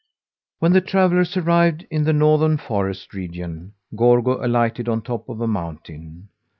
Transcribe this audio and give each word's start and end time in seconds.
When 0.57 0.73
the 0.73 0.81
travellers 0.81 1.37
arrived 1.37 1.85
in 1.91 2.05
the 2.05 2.11
northern 2.11 2.57
forest 2.57 3.13
region, 3.13 3.73
Gorgo 3.95 4.43
alighted 4.43 4.89
on 4.89 5.03
top 5.03 5.29
of 5.29 5.39
a 5.41 5.47
mountain. 5.47 6.29